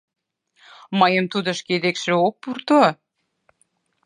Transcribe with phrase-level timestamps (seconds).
[0.99, 2.81] Мыйым тудо шке декше ок пурто...